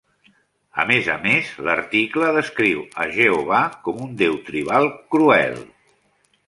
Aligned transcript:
A 0.83 0.85
més 0.91 1.09
a 1.15 1.17
més, 1.25 1.51
l'article 1.67 2.31
descriu 2.39 2.81
a 3.05 3.07
"Jehovà" 3.19 3.61
com 3.87 4.01
un 4.09 4.19
deu 4.25 4.43
tribal 4.51 4.93
cruel. 5.17 5.63